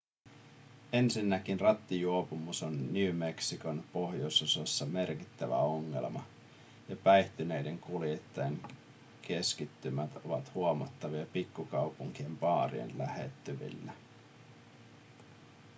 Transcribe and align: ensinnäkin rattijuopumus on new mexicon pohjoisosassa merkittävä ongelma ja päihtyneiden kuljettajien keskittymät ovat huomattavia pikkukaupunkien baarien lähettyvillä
ensinnäkin 0.93 1.59
rattijuopumus 1.59 2.63
on 2.63 2.93
new 2.93 3.15
mexicon 3.15 3.83
pohjoisosassa 3.93 4.85
merkittävä 4.85 5.57
ongelma 5.57 6.23
ja 6.89 6.95
päihtyneiden 6.95 7.79
kuljettajien 7.79 8.59
keskittymät 9.21 10.11
ovat 10.25 10.53
huomattavia 10.53 11.25
pikkukaupunkien 11.25 12.37
baarien 12.37 12.97
lähettyvillä 12.97 13.93